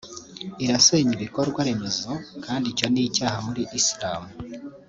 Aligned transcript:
irasenya 0.63 1.13
ibikorwa 1.15 1.59
remezo 1.67 2.11
kandi 2.45 2.65
icyo 2.73 2.87
ni 2.89 3.01
icyaha 3.07 3.37
muri 3.47 3.63
Islam 3.79 4.23